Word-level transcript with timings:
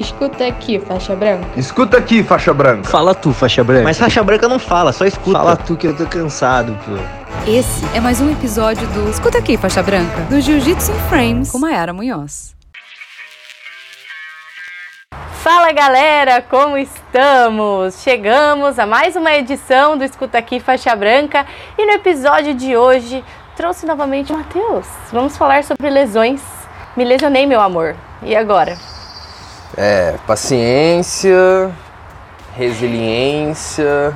Escuta 0.00 0.46
aqui, 0.46 0.80
faixa 0.80 1.14
branca. 1.14 1.46
Escuta 1.56 1.98
aqui, 1.98 2.22
faixa 2.22 2.54
branca. 2.54 2.88
Fala 2.88 3.14
tu, 3.14 3.34
faixa 3.34 3.62
branca. 3.62 3.84
Mas 3.84 3.98
faixa 3.98 4.24
branca 4.24 4.48
não 4.48 4.58
fala, 4.58 4.94
só 4.94 5.04
escuta. 5.04 5.38
Fala 5.38 5.56
tu 5.56 5.76
que 5.76 5.86
eu 5.86 5.94
tô 5.94 6.06
cansado, 6.06 6.74
pô. 6.86 6.92
Esse 7.46 7.84
é 7.94 8.00
mais 8.00 8.18
um 8.18 8.32
episódio 8.32 8.86
do 8.88 9.10
Escuta 9.10 9.36
aqui, 9.36 9.58
faixa 9.58 9.82
branca, 9.82 10.22
do 10.30 10.40
Jiu-Jitsu 10.40 10.90
in 10.90 10.98
Frames 11.10 11.50
com 11.50 11.58
Mayara 11.58 11.92
Munhoz. 11.92 12.56
Fala 15.42 15.70
galera, 15.72 16.40
como 16.40 16.78
estamos? 16.78 18.02
Chegamos 18.02 18.78
a 18.78 18.86
mais 18.86 19.16
uma 19.16 19.34
edição 19.34 19.98
do 19.98 20.04
Escuta 20.04 20.38
Aqui 20.38 20.60
Faixa 20.60 20.96
Branca 20.96 21.44
e 21.76 21.84
no 21.84 21.92
episódio 21.92 22.54
de 22.54 22.74
hoje 22.74 23.22
trouxe 23.54 23.84
novamente 23.84 24.32
o 24.32 24.36
Matheus. 24.36 24.86
Vamos 25.12 25.36
falar 25.36 25.62
sobre 25.62 25.90
lesões. 25.90 26.40
Me 26.96 27.04
lesionei, 27.04 27.46
meu 27.46 27.60
amor. 27.60 27.96
E 28.22 28.34
agora? 28.34 28.76
É, 29.76 30.14
paciência, 30.26 31.70
resiliência 32.56 34.14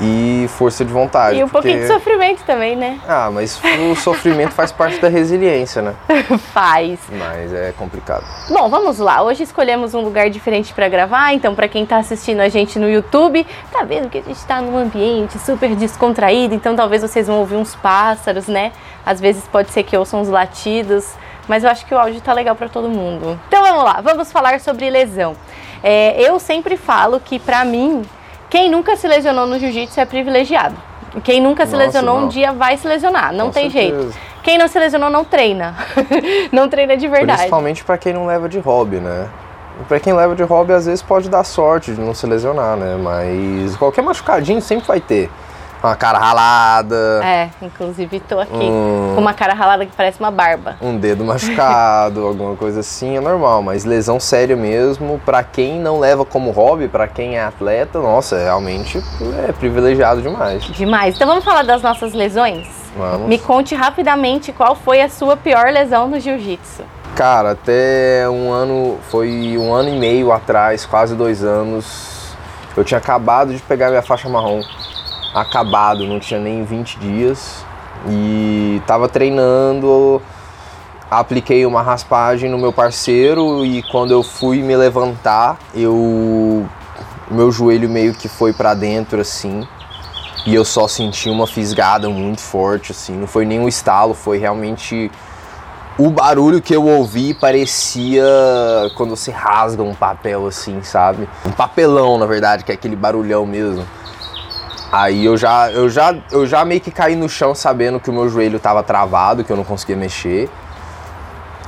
e 0.00 0.46
força 0.56 0.84
de 0.84 0.92
vontade. 0.92 1.38
E 1.38 1.44
um 1.44 1.48
porque- 1.48 1.68
pouquinho 1.68 1.80
de 1.86 1.92
sofrimento 1.92 2.42
também, 2.44 2.74
né? 2.74 2.98
Ah, 3.06 3.30
mas 3.32 3.60
o 3.90 3.94
sofrimento 3.94 4.50
faz 4.52 4.72
parte 4.72 4.98
da 5.00 5.08
resiliência, 5.08 5.80
né? 5.82 5.94
Faz. 6.52 6.98
Mas 7.10 7.52
é 7.52 7.72
complicado. 7.78 8.24
Bom, 8.48 8.68
vamos 8.68 8.98
lá. 8.98 9.22
Hoje 9.22 9.42
escolhemos 9.44 9.94
um 9.94 10.00
lugar 10.00 10.28
diferente 10.30 10.72
para 10.72 10.88
gravar, 10.88 11.32
então 11.34 11.54
para 11.54 11.68
quem 11.68 11.84
tá 11.86 11.98
assistindo 11.98 12.40
a 12.40 12.48
gente 12.48 12.78
no 12.78 12.88
YouTube, 12.88 13.46
tá 13.70 13.84
vendo 13.84 14.08
que 14.08 14.18
a 14.18 14.22
gente 14.22 14.44
tá 14.44 14.60
num 14.60 14.76
ambiente 14.76 15.38
super 15.38 15.74
descontraído, 15.76 16.54
então 16.54 16.74
talvez 16.74 17.02
vocês 17.02 17.26
vão 17.26 17.38
ouvir 17.38 17.56
uns 17.56 17.74
pássaros, 17.76 18.46
né? 18.48 18.72
Às 19.04 19.20
vezes 19.20 19.44
pode 19.46 19.70
ser 19.70 19.82
que 19.82 19.96
ouçam 19.96 20.20
os 20.20 20.28
latidos, 20.28 21.06
mas 21.48 21.64
eu 21.64 21.70
acho 21.70 21.84
que 21.86 21.94
o 21.94 21.98
áudio 21.98 22.20
tá 22.20 22.32
legal 22.32 22.54
para 22.54 22.68
todo 22.68 22.88
mundo. 22.88 23.38
Então 23.48 23.62
vamos 23.62 23.84
lá, 23.84 24.00
vamos 24.00 24.30
falar 24.32 24.60
sobre 24.60 24.88
lesão. 24.90 25.34
É, 25.82 26.20
eu 26.20 26.38
sempre 26.38 26.76
falo 26.76 27.18
que 27.20 27.38
para 27.38 27.64
mim, 27.64 28.02
quem 28.48 28.70
nunca 28.70 28.96
se 28.96 29.06
lesionou 29.08 29.46
no 29.46 29.58
jiu-jitsu 29.58 30.00
é 30.00 30.04
privilegiado. 30.04 30.76
Quem 31.24 31.40
nunca 31.42 31.66
se 31.66 31.72
Nossa, 31.72 31.84
lesionou 31.84 32.16
um 32.16 32.20
não. 32.22 32.28
dia 32.28 32.52
vai 32.52 32.76
se 32.76 32.88
lesionar, 32.88 33.32
não 33.32 33.46
Com 33.46 33.52
tem 33.52 33.70
certeza. 33.70 34.02
jeito. 34.02 34.18
Quem 34.42 34.56
não 34.58 34.66
se 34.66 34.78
lesionou 34.78 35.10
não 35.10 35.24
treina. 35.24 35.74
não 36.50 36.68
treina 36.68 36.96
de 36.96 37.06
verdade. 37.06 37.38
Principalmente 37.38 37.84
pra 37.84 37.98
quem 37.98 38.12
não 38.12 38.26
leva 38.26 38.48
de 38.48 38.58
hobby, 38.58 38.96
né? 38.96 39.28
Pra 39.88 40.00
quem 40.00 40.12
leva 40.12 40.34
de 40.34 40.42
hobby, 40.42 40.72
às 40.72 40.86
vezes 40.86 41.02
pode 41.02 41.28
dar 41.28 41.44
sorte 41.44 41.92
de 41.92 42.00
não 42.00 42.14
se 42.14 42.26
lesionar, 42.26 42.76
né? 42.76 42.96
Mas 42.96 43.76
qualquer 43.76 44.02
machucadinho 44.02 44.60
sempre 44.60 44.86
vai 44.86 45.00
ter. 45.00 45.30
Uma 45.82 45.96
cara 45.96 46.16
ralada, 46.18 47.20
É, 47.24 47.48
inclusive 47.60 48.20
tô 48.20 48.38
aqui 48.38 48.52
com 48.52 49.16
uma 49.18 49.34
cara 49.34 49.52
ralada 49.52 49.84
que 49.84 49.90
parece 49.96 50.20
uma 50.20 50.30
barba. 50.30 50.76
um 50.80 50.96
dedo 50.96 51.24
machucado, 51.24 52.22
alguma 52.26 52.54
coisa 52.54 52.80
assim, 52.80 53.16
é 53.16 53.20
normal. 53.20 53.62
Mas 53.62 53.84
lesão 53.84 54.20
séria 54.20 54.54
mesmo, 54.54 55.20
pra 55.24 55.42
quem 55.42 55.80
não 55.80 55.98
leva 55.98 56.24
como 56.24 56.50
hobby, 56.52 56.86
pra 56.86 57.08
quem 57.08 57.36
é 57.36 57.42
atleta, 57.42 57.98
nossa, 57.98 58.38
realmente 58.38 59.02
é 59.48 59.52
privilegiado 59.52 60.22
demais. 60.22 60.62
Demais. 60.66 61.16
Então 61.16 61.26
vamos 61.26 61.44
falar 61.44 61.64
das 61.64 61.82
nossas 61.82 62.12
lesões? 62.12 62.68
Vamos. 62.96 63.26
Me 63.28 63.38
conte 63.38 63.74
rapidamente 63.74 64.52
qual 64.52 64.76
foi 64.76 65.00
a 65.00 65.08
sua 65.08 65.36
pior 65.36 65.72
lesão 65.72 66.06
no 66.08 66.20
jiu-jitsu. 66.20 66.82
Cara, 67.16 67.50
até 67.52 68.28
um 68.30 68.52
ano, 68.52 68.98
foi 69.10 69.56
um 69.58 69.72
ano 69.74 69.88
e 69.88 69.98
meio 69.98 70.30
atrás, 70.32 70.86
quase 70.86 71.14
dois 71.14 71.42
anos, 71.42 72.34
eu 72.76 72.84
tinha 72.84 72.98
acabado 72.98 73.52
de 73.52 73.60
pegar 73.62 73.90
minha 73.90 74.00
faixa 74.02 74.28
marrom. 74.28 74.62
Acabado, 75.34 76.06
não 76.06 76.20
tinha 76.20 76.38
nem 76.38 76.64
20 76.64 76.98
dias. 76.98 77.64
E 78.08 78.82
tava 78.86 79.08
treinando, 79.08 80.20
apliquei 81.10 81.64
uma 81.64 81.82
raspagem 81.82 82.50
no 82.50 82.58
meu 82.58 82.72
parceiro 82.72 83.64
e 83.64 83.82
quando 83.84 84.12
eu 84.12 84.22
fui 84.22 84.62
me 84.62 84.76
levantar, 84.76 85.58
eu 85.74 86.66
meu 87.30 87.50
joelho 87.50 87.88
meio 87.88 88.12
que 88.12 88.28
foi 88.28 88.52
pra 88.52 88.74
dentro 88.74 89.20
assim. 89.20 89.66
E 90.44 90.54
eu 90.54 90.64
só 90.64 90.88
senti 90.88 91.30
uma 91.30 91.46
fisgada 91.46 92.08
muito 92.08 92.40
forte 92.40 92.92
assim, 92.92 93.16
não 93.16 93.28
foi 93.28 93.44
nem 93.44 93.60
um 93.60 93.68
estalo, 93.68 94.12
foi 94.12 94.38
realmente 94.38 95.10
o 95.98 96.10
barulho 96.10 96.60
que 96.60 96.74
eu 96.74 96.84
ouvi 96.84 97.32
parecia 97.32 98.24
quando 98.96 99.14
você 99.14 99.30
rasga 99.30 99.82
um 99.82 99.94
papel 99.94 100.46
assim, 100.46 100.82
sabe? 100.82 101.28
Um 101.46 101.52
papelão, 101.52 102.18
na 102.18 102.26
verdade, 102.26 102.64
que 102.64 102.72
é 102.72 102.74
aquele 102.74 102.96
barulhão 102.96 103.46
mesmo. 103.46 103.86
Aí 104.92 105.24
eu 105.24 105.38
já, 105.38 105.70
eu 105.70 105.88
já, 105.88 106.14
eu 106.30 106.46
já 106.46 106.62
meio 106.66 106.78
que 106.78 106.90
caí 106.90 107.16
no 107.16 107.26
chão 107.26 107.54
sabendo 107.54 107.98
que 107.98 108.10
o 108.10 108.12
meu 108.12 108.28
joelho 108.28 108.60
tava 108.60 108.82
travado, 108.82 109.42
que 109.42 109.50
eu 109.50 109.56
não 109.56 109.64
conseguia 109.64 109.96
mexer. 109.96 110.50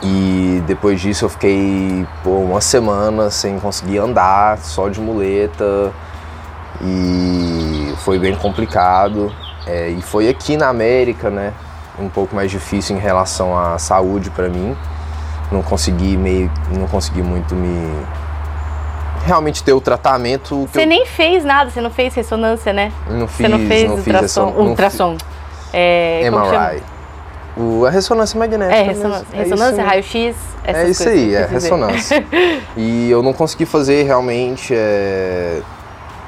E 0.03 0.63
depois 0.67 1.01
disso 1.01 1.25
eu 1.25 1.31
fiquei 1.31 2.07
pô, 2.23 2.33
uma 2.41 2.61
semana 2.61 3.31
sem 3.31 3.59
conseguir 3.59 3.97
andar, 3.97 4.59
só 4.59 4.91
de 4.91 5.01
muleta. 5.01 5.91
E 6.83 7.95
foi 8.05 8.19
bem 8.19 8.35
complicado. 8.35 9.35
É, 9.67 9.89
e 9.89 10.03
foi 10.03 10.29
aqui 10.29 10.59
na 10.59 10.69
América, 10.69 11.31
né? 11.31 11.55
Um 11.99 12.11
pouco 12.11 12.37
mais 12.37 12.51
difícil 12.51 12.95
em 12.95 13.01
relação 13.01 13.59
à 13.59 13.79
saúde 13.79 14.29
para 14.29 14.51
mim. 14.51 14.77
Não 15.51 15.63
consegui 15.63 16.15
meio, 16.19 16.53
não 16.71 16.87
consegui 16.87 17.23
muito 17.23 17.55
me 17.55 18.05
realmente 19.25 19.63
ter 19.63 19.73
o 19.73 19.81
tratamento 19.81 20.69
Você 20.71 20.83
eu 20.83 20.87
nem 20.87 21.07
fez 21.07 21.45
nada, 21.45 21.71
você 21.71 21.81
não 21.81 21.91
fez 21.91 22.15
ressonância, 22.15 22.73
né? 22.73 22.93
não 23.09 23.27
Você 23.27 23.43
fiz, 23.43 23.51
não 23.51 23.59
fez 23.67 23.89
não 23.89 23.97
fiz 23.97 24.07
ultrassom. 24.07 24.51
não 24.51 24.67
ultrassom. 24.69 25.17
É? 25.73 26.31
MRI. 26.31 26.83
O, 27.57 27.85
a 27.87 27.91
ressonância 27.91 28.39
magnética. 28.39 28.77
É, 28.77 28.83
ressonância. 28.83 29.27
É 29.33 29.37
ressonância, 29.39 29.77
mesmo. 29.77 29.89
raio-x, 29.89 30.37
É 30.65 30.89
isso 30.89 31.09
aí, 31.09 31.35
é 31.35 31.43
dizer. 31.43 31.53
ressonância. 31.53 32.27
e 32.77 33.11
eu 33.11 33.23
não 33.23 33.33
consegui 33.33 33.65
fazer 33.65 34.03
realmente 34.03 34.75
é, 34.75 35.61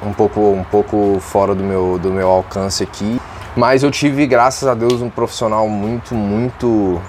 um, 0.05 0.13
pouco, 0.13 0.39
um 0.39 0.63
pouco 0.63 1.19
fora 1.19 1.53
do 1.53 1.63
meu, 1.63 1.99
do 1.99 2.11
meu 2.11 2.29
alcance 2.29 2.81
aqui. 2.81 3.21
Mas 3.55 3.83
eu 3.83 3.91
tive, 3.91 4.25
graças 4.25 4.67
a 4.67 4.73
Deus, 4.73 5.01
um 5.01 5.09
profissional 5.09 5.67
muito, 5.67 6.15
muito, 6.15 7.01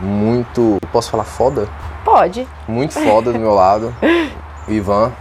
muito. 0.00 0.78
Posso 0.92 1.10
falar 1.10 1.24
foda? 1.24 1.66
Pode. 2.04 2.46
Muito 2.68 2.94
foda 2.94 3.32
do 3.32 3.38
meu 3.38 3.54
lado. 3.54 3.94
Ivan, 4.68 5.12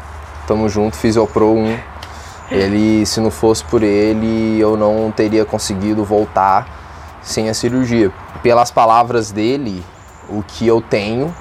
tamo 0.47 0.67
junto, 0.69 0.95
Fisiopro 0.95 1.53
1. 1.53 1.77
Ele, 2.49 3.05
se 3.05 3.19
não 3.19 3.29
fosse 3.29 3.63
por 3.65 3.83
ele, 3.83 4.59
eu 4.59 4.77
não 4.77 5.11
teria 5.11 5.43
conseguido 5.43 6.03
voltar 6.03 7.19
sem 7.21 7.49
a 7.49 7.53
cirurgia. 7.53 8.11
Pelas 8.41 8.71
palavras 8.71 9.31
dele, 9.31 9.83
o 10.29 10.41
que 10.41 10.65
eu 10.65 10.81
tenho, 10.81 11.33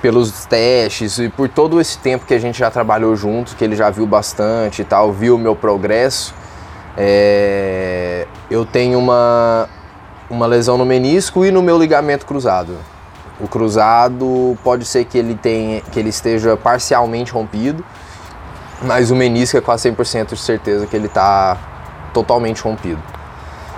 pelos 0.00 0.44
testes 0.46 1.18
e 1.18 1.28
por 1.28 1.48
todo 1.48 1.80
esse 1.80 1.98
tempo 1.98 2.26
que 2.26 2.34
a 2.34 2.38
gente 2.38 2.58
já 2.58 2.70
trabalhou 2.70 3.14
junto, 3.16 3.56
que 3.56 3.64
ele 3.64 3.76
já 3.76 3.90
viu 3.90 4.06
bastante 4.06 4.82
e 4.82 4.84
tal, 4.84 5.12
viu 5.12 5.36
o 5.36 5.38
meu 5.38 5.56
progresso, 5.56 6.34
é, 6.96 8.26
eu 8.50 8.66
tenho 8.66 8.98
uma, 8.98 9.68
uma 10.28 10.46
lesão 10.46 10.76
no 10.76 10.84
menisco 10.84 11.44
e 11.44 11.50
no 11.50 11.62
meu 11.62 11.78
ligamento 11.78 12.26
cruzado. 12.26 12.76
O 13.42 13.48
cruzado 13.48 14.56
pode 14.62 14.84
ser 14.84 15.04
que 15.04 15.18
ele 15.18 15.34
tenha, 15.34 15.80
que 15.80 15.98
ele 15.98 16.10
esteja 16.10 16.56
parcialmente 16.56 17.32
rompido, 17.32 17.84
mas 18.82 19.10
o 19.10 19.16
menisco 19.16 19.56
é 19.56 19.60
quase 19.60 19.90
100% 19.90 20.28
de 20.28 20.38
certeza 20.38 20.86
que 20.86 20.94
ele 20.94 21.06
está 21.06 21.58
totalmente 22.14 22.62
rompido. 22.62 23.02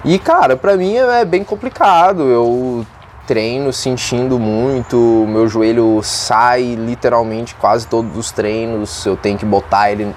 E 0.04 0.18
cara, 0.18 0.54
pra 0.54 0.76
mim 0.76 0.96
é 0.96 1.24
bem 1.24 1.42
complicado. 1.42 2.24
Eu 2.24 2.86
treino 3.26 3.72
sentindo 3.72 4.38
muito, 4.38 5.24
meu 5.26 5.48
joelho 5.48 6.02
sai 6.02 6.74
literalmente 6.74 7.54
quase 7.54 7.86
todos 7.86 8.14
os 8.18 8.30
treinos. 8.30 9.06
Eu 9.06 9.16
tenho 9.16 9.38
que 9.38 9.46
botar 9.46 9.90
ele 9.90 10.14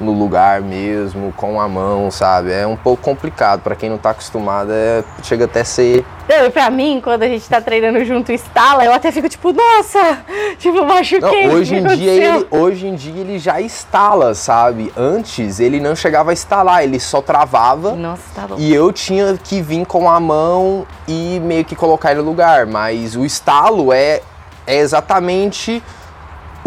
no 0.00 0.12
lugar 0.12 0.60
mesmo, 0.60 1.32
com 1.36 1.60
a 1.60 1.68
mão, 1.68 2.10
sabe? 2.10 2.52
É 2.52 2.66
um 2.66 2.76
pouco 2.76 3.02
complicado 3.02 3.60
para 3.60 3.74
quem 3.74 3.90
não 3.90 3.98
tá 3.98 4.10
acostumado, 4.10 4.70
é, 4.72 5.02
chega 5.22 5.44
até 5.46 5.64
ser 5.64 6.04
Não, 6.28 6.50
pra 6.50 6.70
mim, 6.70 7.00
quando 7.02 7.24
a 7.24 7.28
gente 7.28 7.48
tá 7.48 7.60
treinando 7.60 8.04
junto 8.04 8.30
estala, 8.30 8.84
eu 8.84 8.92
até 8.92 9.10
fico 9.10 9.28
tipo, 9.28 9.52
nossa, 9.52 10.18
tipo, 10.58 10.84
machuquei. 10.84 11.46
Não, 11.48 11.54
hoje 11.54 11.76
em 11.76 11.86
dia 11.86 12.12
ele, 12.12 12.46
hoje 12.50 12.86
em 12.86 12.94
dia 12.94 13.20
ele 13.20 13.38
já 13.38 13.60
estala, 13.60 14.34
sabe? 14.34 14.92
Antes 14.96 15.58
ele 15.58 15.80
não 15.80 15.96
chegava 15.96 16.30
a 16.30 16.34
estalar, 16.34 16.84
ele 16.84 17.00
só 17.00 17.20
travava 17.20 17.94
Nossa, 17.94 18.22
tá 18.34 18.46
louco. 18.46 18.62
e 18.62 18.72
eu 18.72 18.92
tinha 18.92 19.36
que 19.42 19.60
vir 19.60 19.84
com 19.84 20.08
a 20.08 20.20
mão 20.20 20.86
e 21.06 21.40
meio 21.42 21.64
que 21.64 21.74
colocar 21.74 22.12
ele 22.12 22.20
no 22.20 22.26
lugar, 22.28 22.66
mas 22.66 23.16
o 23.16 23.24
estalo 23.24 23.92
é 23.92 24.20
é 24.66 24.76
exatamente 24.76 25.82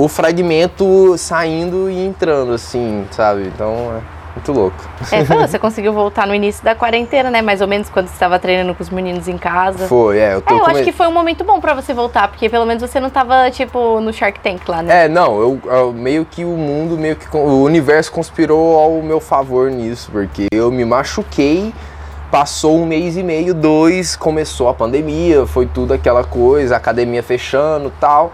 o 0.03 0.07
fragmento 0.07 1.15
saindo 1.17 1.89
e 1.89 2.05
entrando 2.05 2.53
assim, 2.53 3.05
sabe? 3.11 3.43
Então 3.53 3.71
é 3.97 4.01
muito 4.35 4.51
louco. 4.51 4.77
É, 5.11 5.23
foi, 5.25 5.37
você 5.47 5.59
conseguiu 5.59 5.93
voltar 5.93 6.25
no 6.25 6.33
início 6.33 6.63
da 6.63 6.73
quarentena, 6.73 7.29
né? 7.29 7.41
Mais 7.41 7.61
ou 7.61 7.67
menos 7.67 7.87
quando 7.89 8.07
você 8.07 8.13
estava 8.13 8.39
treinando 8.39 8.73
com 8.73 8.81
os 8.81 8.89
meninos 8.89 9.27
em 9.27 9.37
casa. 9.37 9.87
Foi, 9.87 10.17
é, 10.17 10.33
eu 10.33 10.41
tô 10.41 10.53
É, 10.53 10.57
eu 10.57 10.61
come- 10.61 10.73
acho 10.73 10.83
que 10.83 10.91
foi 10.91 11.05
um 11.07 11.11
momento 11.11 11.43
bom 11.43 11.59
pra 11.61 11.75
você 11.75 11.93
voltar, 11.93 12.29
porque 12.29 12.49
pelo 12.49 12.65
menos 12.65 12.81
você 12.81 12.99
não 12.99 13.09
tava, 13.11 13.51
tipo, 13.51 13.99
no 13.99 14.11
Shark 14.11 14.39
Tank 14.39 14.67
lá, 14.67 14.81
né? 14.81 15.05
É, 15.05 15.07
não, 15.07 15.39
eu, 15.39 15.59
eu- 15.65 15.93
meio 15.93 16.25
que 16.25 16.43
o 16.43 16.49
mundo, 16.57 16.97
meio 16.97 17.15
que 17.15 17.27
o 17.37 17.61
universo 17.63 18.11
conspirou 18.11 18.79
ao 18.79 19.03
meu 19.03 19.19
favor 19.19 19.69
nisso, 19.69 20.09
porque 20.11 20.47
eu 20.51 20.71
me 20.71 20.83
machuquei, 20.83 21.71
passou 22.31 22.79
um 22.79 22.85
mês 22.87 23.17
e 23.17 23.23
meio, 23.23 23.53
dois, 23.53 24.15
começou 24.15 24.67
a 24.69 24.73
pandemia, 24.73 25.45
foi 25.45 25.65
tudo 25.67 25.93
aquela 25.93 26.23
coisa, 26.23 26.73
a 26.73 26.77
academia 26.77 27.21
fechando 27.21 27.91
tal. 27.99 28.33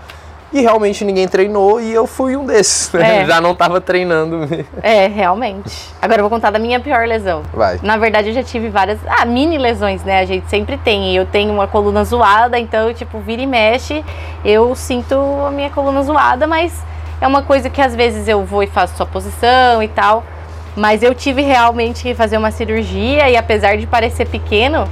E 0.57 0.61
realmente 0.61 1.05
ninguém 1.05 1.27
treinou 1.27 1.79
e 1.79 1.93
eu 1.93 2.07
fui 2.07 2.35
um 2.35 2.43
desses. 2.43 2.91
Né? 2.91 3.21
É. 3.21 3.25
Já 3.27 3.39
não 3.39 3.53
tava 3.53 3.79
treinando. 3.79 4.47
É, 4.81 5.05
realmente. 5.05 5.89
Agora 6.01 6.19
eu 6.19 6.23
vou 6.23 6.31
contar 6.31 6.49
da 6.49 6.57
minha 6.57 6.79
pior 6.79 7.07
lesão. 7.07 7.43
Vai. 7.53 7.79
Na 7.83 7.95
verdade, 7.95 8.29
eu 8.29 8.33
já 8.33 8.41
tive 8.41 8.67
várias. 8.67 8.97
Ah, 9.07 9.23
mini 9.23 9.59
lesões, 9.59 10.03
né? 10.03 10.19
A 10.19 10.25
gente 10.25 10.49
sempre 10.49 10.75
tem. 10.75 11.15
Eu 11.15 11.27
tenho 11.27 11.53
uma 11.53 11.67
coluna 11.67 12.03
zoada, 12.03 12.57
então, 12.57 12.91
tipo, 12.91 13.19
vira 13.19 13.39
e 13.39 13.45
mexe, 13.45 14.03
eu 14.43 14.73
sinto 14.73 15.15
a 15.45 15.51
minha 15.51 15.69
coluna 15.69 16.01
zoada, 16.01 16.47
mas 16.47 16.83
é 17.21 17.27
uma 17.27 17.43
coisa 17.43 17.69
que 17.69 17.79
às 17.79 17.95
vezes 17.95 18.27
eu 18.27 18.43
vou 18.43 18.63
e 18.63 18.67
faço 18.67 18.97
sua 18.97 19.05
posição 19.05 19.83
e 19.83 19.87
tal. 19.87 20.23
Mas 20.75 21.03
eu 21.03 21.13
tive 21.13 21.43
realmente 21.43 22.01
que 22.01 22.15
fazer 22.15 22.35
uma 22.37 22.49
cirurgia 22.49 23.29
e 23.29 23.37
apesar 23.37 23.77
de 23.77 23.85
parecer 23.85 24.27
pequeno, 24.27 24.89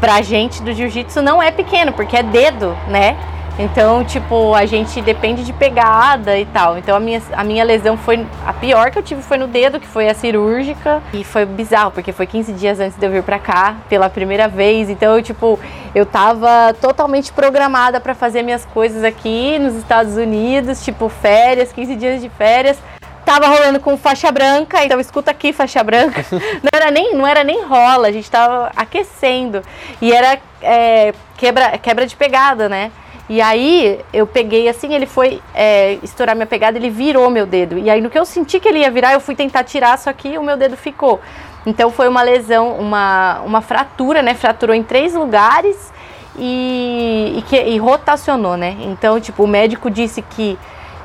pra 0.00 0.22
gente 0.22 0.62
do 0.62 0.72
jiu-jitsu 0.72 1.20
não 1.22 1.42
é 1.42 1.50
pequeno, 1.50 1.92
porque 1.92 2.16
é 2.16 2.22
dedo, 2.22 2.76
né? 2.86 3.16
Então, 3.58 4.02
tipo, 4.02 4.54
a 4.54 4.64
gente 4.64 5.00
depende 5.02 5.44
de 5.44 5.52
pegada 5.52 6.38
e 6.38 6.46
tal. 6.46 6.78
Então, 6.78 6.96
a 6.96 7.00
minha, 7.00 7.22
a 7.32 7.44
minha 7.44 7.62
lesão 7.64 7.96
foi. 7.96 8.26
A 8.46 8.52
pior 8.52 8.90
que 8.90 8.98
eu 8.98 9.02
tive 9.02 9.22
foi 9.22 9.36
no 9.36 9.46
dedo, 9.46 9.78
que 9.78 9.86
foi 9.86 10.08
a 10.08 10.14
cirúrgica. 10.14 11.02
E 11.12 11.22
foi 11.22 11.44
bizarro, 11.44 11.90
porque 11.90 12.12
foi 12.12 12.26
15 12.26 12.52
dias 12.54 12.80
antes 12.80 12.98
de 12.98 13.04
eu 13.04 13.10
vir 13.10 13.22
pra 13.22 13.38
cá, 13.38 13.76
pela 13.88 14.08
primeira 14.08 14.48
vez. 14.48 14.88
Então, 14.88 15.16
eu, 15.16 15.22
tipo, 15.22 15.60
eu 15.94 16.06
tava 16.06 16.74
totalmente 16.80 17.32
programada 17.32 18.00
para 18.00 18.14
fazer 18.14 18.42
minhas 18.42 18.64
coisas 18.64 19.04
aqui 19.04 19.58
nos 19.58 19.74
Estados 19.74 20.16
Unidos, 20.16 20.82
tipo, 20.82 21.08
férias, 21.08 21.72
15 21.72 21.96
dias 21.96 22.20
de 22.22 22.28
férias 22.30 22.78
tava 23.24 23.46
rolando 23.46 23.78
com 23.78 23.96
faixa 23.96 24.30
branca, 24.32 24.84
então 24.84 24.98
escuta 24.98 25.30
aqui 25.30 25.52
faixa 25.52 25.82
branca. 25.82 26.24
Não 26.60 26.70
era 26.74 26.90
nem, 26.90 27.14
não 27.14 27.26
era 27.26 27.44
nem 27.44 27.64
rola, 27.64 28.08
a 28.08 28.12
gente 28.12 28.28
tava 28.28 28.70
aquecendo. 28.74 29.62
E 30.00 30.12
era 30.12 30.38
é, 30.60 31.14
quebra, 31.36 31.78
quebra 31.78 32.06
de 32.06 32.16
pegada, 32.16 32.68
né? 32.68 32.90
E 33.32 33.40
aí 33.40 33.98
eu 34.12 34.26
peguei 34.26 34.68
assim, 34.68 34.92
ele 34.92 35.06
foi 35.06 35.40
é, 35.54 35.94
estourar 36.02 36.36
minha 36.36 36.46
pegada, 36.46 36.76
ele 36.76 36.90
virou 36.90 37.30
meu 37.30 37.46
dedo. 37.46 37.78
E 37.78 37.88
aí 37.88 37.98
no 37.98 38.10
que 38.10 38.18
eu 38.18 38.26
senti 38.26 38.60
que 38.60 38.68
ele 38.68 38.80
ia 38.80 38.90
virar, 38.90 39.14
eu 39.14 39.20
fui 39.20 39.34
tentar 39.34 39.64
tirar, 39.64 39.98
só 39.98 40.12
que 40.12 40.36
o 40.36 40.42
meu 40.42 40.54
dedo 40.54 40.76
ficou. 40.76 41.18
Então 41.64 41.90
foi 41.90 42.08
uma 42.08 42.20
lesão, 42.20 42.74
uma, 42.74 43.40
uma 43.40 43.62
fratura, 43.62 44.20
né? 44.20 44.34
Fraturou 44.34 44.76
em 44.76 44.82
três 44.82 45.14
lugares 45.14 45.90
e, 46.36 47.36
e, 47.38 47.42
que, 47.48 47.56
e 47.56 47.78
rotacionou, 47.78 48.54
né? 48.54 48.76
Então, 48.80 49.18
tipo, 49.18 49.44
o 49.44 49.48
médico 49.48 49.90
disse 49.90 50.20
que 50.20 50.58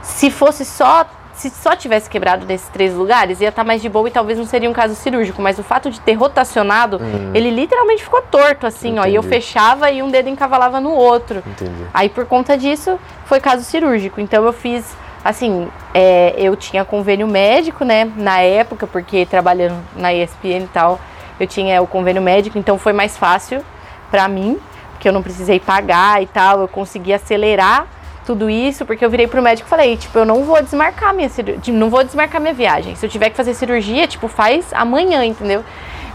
se 0.03 0.29
fosse 0.29 0.65
só 0.65 1.05
se 1.49 1.61
só 1.61 1.75
tivesse 1.75 2.09
quebrado 2.09 2.45
nesses 2.45 2.67
três 2.69 2.93
lugares, 2.93 3.39
ia 3.41 3.49
estar 3.49 3.63
mais 3.63 3.81
de 3.81 3.89
boa 3.89 4.07
e 4.07 4.11
talvez 4.11 4.37
não 4.37 4.45
seria 4.45 4.69
um 4.69 4.73
caso 4.73 4.95
cirúrgico. 4.95 5.41
Mas 5.41 5.57
o 5.59 5.63
fato 5.63 5.89
de 5.89 5.99
ter 6.01 6.13
rotacionado, 6.13 6.97
Uhum. 6.97 7.31
ele 7.33 7.49
literalmente 7.49 8.03
ficou 8.03 8.21
torto, 8.21 8.65
assim, 8.67 8.97
ó. 8.99 9.05
E 9.05 9.15
eu 9.15 9.21
Entendi. 9.21 9.35
fechava 9.35 9.89
e 9.91 10.01
um 10.01 10.09
dedo 10.09 10.29
encavalava 10.29 10.79
no 10.79 10.91
outro. 10.91 11.43
Entendi. 11.45 11.85
Aí 11.93 12.09
por 12.09 12.25
conta 12.25 12.57
disso, 12.57 12.99
foi 13.25 13.39
caso 13.39 13.63
cirúrgico. 13.63 14.19
Então 14.21 14.43
eu 14.43 14.53
fiz, 14.53 14.85
assim, 15.23 15.67
é, 15.93 16.33
eu 16.37 16.55
tinha 16.55 16.83
convênio 16.85 17.27
médico, 17.27 17.83
né, 17.85 18.11
na 18.15 18.39
época, 18.41 18.87
porque 18.87 19.25
trabalhando 19.25 19.77
na 19.95 20.13
ESPN 20.13 20.63
e 20.63 20.69
tal, 20.73 20.99
eu 21.39 21.45
tinha 21.47 21.81
o 21.81 21.87
convênio 21.87 22.21
médico, 22.21 22.57
então 22.57 22.77
foi 22.77 22.93
mais 22.93 23.15
fácil 23.17 23.63
pra 24.09 24.27
mim, 24.27 24.57
porque 24.93 25.07
eu 25.07 25.13
não 25.13 25.21
precisei 25.21 25.59
pagar 25.59 26.21
e 26.23 26.25
tal, 26.27 26.61
eu 26.61 26.67
consegui 26.67 27.13
acelerar 27.13 27.85
tudo 28.27 28.49
isso, 28.49 28.85
porque 28.85 29.05
eu 29.05 29.09
virei 29.09 29.25
pro 29.25 29.41
médico 29.41 29.67
e 29.67 29.69
falei, 29.69 29.95
tipo, 29.95 30.19
eu 30.19 30.25
não 30.25 30.43
vou 30.43 30.61
desmarcar 30.61 31.13
minha 31.13 31.29
cirurgia, 31.29 31.73
não 31.73 31.89
vou 31.89 32.03
desmarcar 32.03 32.41
minha 32.41 32.53
viagem. 32.53 32.93
Se 32.93 33.05
eu 33.05 33.09
tiver 33.09 33.29
que 33.29 33.37
fazer 33.37 33.53
cirurgia, 33.53 34.05
tipo, 34.05 34.27
faz 34.27 34.65
amanhã, 34.73 35.23
entendeu? 35.23 35.63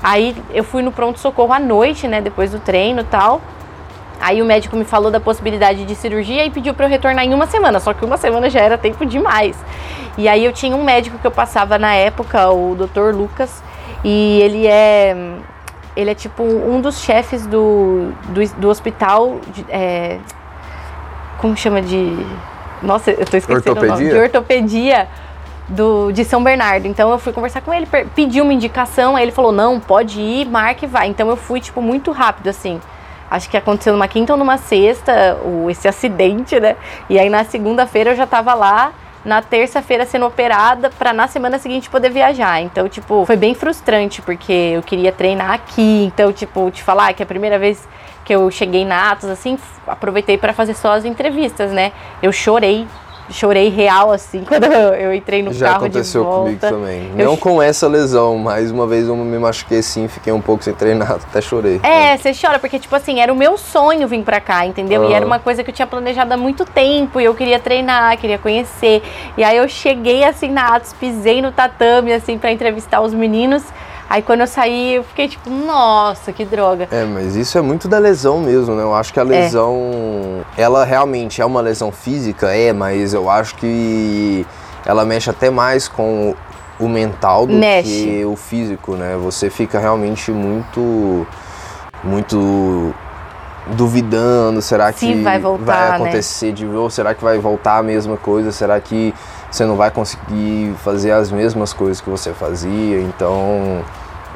Aí 0.02 0.36
eu 0.52 0.62
fui 0.62 0.82
no 0.82 0.92
pronto-socorro 0.92 1.54
à 1.54 1.58
noite, 1.58 2.06
né, 2.06 2.20
depois 2.20 2.50
do 2.50 2.58
treino 2.58 3.00
e 3.00 3.04
tal. 3.04 3.40
Aí 4.20 4.42
o 4.42 4.44
médico 4.44 4.76
me 4.76 4.84
falou 4.84 5.10
da 5.10 5.20
possibilidade 5.20 5.86
de 5.86 5.94
cirurgia 5.94 6.44
e 6.44 6.50
pediu 6.50 6.74
para 6.74 6.84
eu 6.84 6.90
retornar 6.90 7.24
em 7.24 7.32
uma 7.32 7.46
semana, 7.46 7.80
só 7.80 7.94
que 7.94 8.04
uma 8.04 8.18
semana 8.18 8.50
já 8.50 8.60
era 8.60 8.76
tempo 8.76 9.06
demais. 9.06 9.56
E 10.18 10.28
aí 10.28 10.44
eu 10.44 10.52
tinha 10.52 10.76
um 10.76 10.84
médico 10.84 11.18
que 11.18 11.26
eu 11.26 11.30
passava 11.30 11.78
na 11.78 11.94
época, 11.94 12.50
o 12.50 12.74
Dr. 12.74 13.16
Lucas, 13.16 13.62
e 14.04 14.38
ele 14.42 14.66
é 14.66 15.16
ele 15.96 16.10
é 16.10 16.14
tipo 16.14 16.42
um 16.42 16.80
dos 16.80 17.00
chefes 17.00 17.46
do, 17.46 18.12
do, 18.28 18.46
do 18.58 18.68
hospital 18.68 19.38
de, 19.52 19.64
é, 19.68 20.18
como 21.42 21.56
chama 21.56 21.82
de 21.82 22.16
nossa, 22.80 23.10
eu 23.10 23.26
tô 23.26 23.36
esquecendo 23.36 23.72
o 23.72 23.74
nome, 23.74 23.88
Ortopedia? 23.88 24.12
de 24.12 24.18
ortopedia 24.18 25.08
do, 25.68 26.10
de 26.12 26.24
São 26.24 26.42
Bernardo. 26.42 26.86
Então 26.86 27.10
eu 27.10 27.18
fui 27.18 27.32
conversar 27.32 27.60
com 27.60 27.72
ele, 27.72 27.86
pedi 28.14 28.40
uma 28.40 28.52
indicação, 28.52 29.16
aí 29.16 29.24
ele 29.24 29.32
falou: 29.32 29.52
"Não, 29.52 29.78
pode 29.78 30.20
ir, 30.20 30.46
marca 30.48 30.84
e 30.84 30.88
vai". 30.88 31.08
Então 31.08 31.28
eu 31.28 31.36
fui 31.36 31.60
tipo 31.60 31.82
muito 31.82 32.10
rápido 32.10 32.48
assim. 32.48 32.80
Acho 33.30 33.48
que 33.48 33.56
aconteceu 33.56 33.92
numa 33.92 34.08
quinta 34.08 34.32
ou 34.32 34.38
numa 34.38 34.58
sexta, 34.58 35.38
o, 35.44 35.70
esse 35.70 35.86
acidente, 35.88 36.58
né? 36.58 36.76
E 37.08 37.18
aí 37.18 37.28
na 37.28 37.44
segunda-feira 37.44 38.10
eu 38.10 38.16
já 38.16 38.26
tava 38.26 38.52
lá, 38.52 38.92
na 39.24 39.40
terça-feira 39.40 40.04
sendo 40.04 40.26
operada 40.26 40.90
para 40.90 41.12
na 41.12 41.28
semana 41.28 41.58
seguinte 41.58 41.88
poder 41.88 42.10
viajar. 42.10 42.60
Então, 42.60 42.88
tipo, 42.88 43.24
foi 43.24 43.36
bem 43.36 43.54
frustrante 43.54 44.20
porque 44.20 44.52
eu 44.52 44.82
queria 44.82 45.12
treinar 45.12 45.52
aqui. 45.52 46.04
Então, 46.04 46.32
tipo, 46.32 46.70
te 46.70 46.82
falar 46.82 47.12
que 47.14 47.22
a 47.22 47.26
primeira 47.26 47.58
vez 47.58 47.86
que 48.24 48.34
eu 48.34 48.50
cheguei 48.50 48.84
na 48.84 49.10
Atos 49.10 49.28
assim, 49.28 49.58
aproveitei 49.86 50.38
para 50.38 50.52
fazer 50.52 50.74
só 50.74 50.92
as 50.92 51.04
entrevistas, 51.04 51.70
né? 51.72 51.92
Eu 52.22 52.30
chorei, 52.32 52.86
chorei 53.30 53.68
real 53.68 54.12
assim 54.12 54.44
quando 54.46 54.64
eu, 54.64 55.12
entrei 55.14 55.42
no 55.42 55.52
Já 55.52 55.66
carro 55.66 55.86
aconteceu 55.86 56.22
de 56.22 56.28
volta. 56.28 56.42
comigo 56.44 56.60
também. 56.60 57.10
Eu 57.16 57.24
Não 57.26 57.36
ch- 57.36 57.40
com 57.40 57.62
essa 57.62 57.88
lesão, 57.88 58.36
mas 58.38 58.70
uma 58.70 58.86
vez 58.86 59.08
eu 59.08 59.16
me 59.16 59.38
machuquei 59.38 59.78
assim, 59.78 60.06
fiquei 60.08 60.32
um 60.32 60.40
pouco 60.40 60.62
sem 60.62 60.72
treinar, 60.74 61.10
até 61.28 61.40
chorei. 61.40 61.80
É, 61.82 62.16
você 62.16 62.32
chora, 62.34 62.58
porque, 62.58 62.78
tipo 62.78 62.94
assim, 62.94 63.20
era 63.20 63.32
o 63.32 63.36
meu 63.36 63.56
sonho 63.58 64.06
vir 64.06 64.22
pra 64.22 64.40
cá, 64.40 64.66
entendeu? 64.66 65.02
E 65.02 65.06
Aham. 65.06 65.14
era 65.16 65.26
uma 65.26 65.38
coisa 65.38 65.64
que 65.64 65.70
eu 65.70 65.74
tinha 65.74 65.86
planejado 65.86 66.32
há 66.34 66.36
muito 66.36 66.64
tempo, 66.64 67.20
e 67.20 67.24
eu 67.24 67.34
queria 67.34 67.58
treinar, 67.58 68.16
queria 68.18 68.38
conhecer. 68.38 69.02
E 69.36 69.42
aí 69.42 69.56
eu 69.56 69.68
cheguei, 69.68 70.22
assim, 70.24 70.48
na 70.48 70.76
Atos, 70.76 70.92
pisei 70.92 71.40
no 71.42 71.50
tatame, 71.50 72.12
assim, 72.12 72.38
pra 72.38 72.52
entrevistar 72.52 73.00
os 73.00 73.12
meninos. 73.14 73.62
Aí 74.12 74.20
quando 74.20 74.42
eu 74.42 74.46
saí, 74.46 74.96
eu 74.96 75.04
fiquei 75.04 75.26
tipo, 75.26 75.48
nossa, 75.48 76.34
que 76.34 76.44
droga. 76.44 76.86
É, 76.90 77.02
mas 77.02 77.34
isso 77.34 77.56
é 77.56 77.62
muito 77.62 77.88
da 77.88 77.98
lesão 77.98 78.40
mesmo, 78.40 78.74
né? 78.74 78.82
Eu 78.82 78.94
acho 78.94 79.10
que 79.10 79.18
a 79.18 79.22
lesão, 79.22 80.44
ela 80.54 80.84
realmente 80.84 81.40
é 81.40 81.46
uma 81.46 81.62
lesão 81.62 81.90
física, 81.90 82.54
é, 82.54 82.74
mas 82.74 83.14
eu 83.14 83.30
acho 83.30 83.54
que 83.54 84.46
ela 84.84 85.06
mexe 85.06 85.30
até 85.30 85.48
mais 85.48 85.88
com 85.88 86.34
o 86.78 86.88
mental 86.88 87.46
do 87.46 87.54
Mexe. 87.54 87.88
que 87.88 88.24
o 88.26 88.36
físico, 88.36 88.96
né? 88.96 89.16
Você 89.22 89.48
fica 89.48 89.78
realmente 89.78 90.30
muito, 90.30 91.26
muito 92.04 92.94
duvidando, 93.68 94.60
será 94.60 94.92
Se 94.92 95.06
que 95.06 95.22
vai 95.22 95.38
voltar, 95.38 95.90
né? 95.90 95.94
acontecer 95.96 96.52
de 96.52 96.66
novo? 96.66 96.90
Será 96.90 97.14
que 97.14 97.24
vai 97.24 97.38
voltar 97.38 97.78
a 97.78 97.82
mesma 97.82 98.18
coisa? 98.18 98.52
Será 98.52 98.78
que 98.78 99.14
você 99.50 99.64
não 99.64 99.76
vai 99.76 99.90
conseguir 99.90 100.74
fazer 100.84 101.12
as 101.12 101.32
mesmas 101.32 101.72
coisas 101.72 101.98
que 101.98 102.10
você 102.10 102.34
fazia? 102.34 103.00
Então, 103.00 103.82